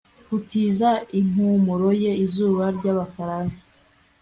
[0.29, 3.61] Gutiza impumuro ye izuba ryabafaransa